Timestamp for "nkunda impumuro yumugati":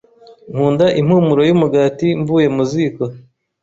0.51-2.07